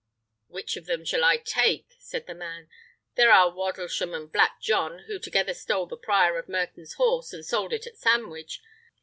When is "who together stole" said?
5.05-5.85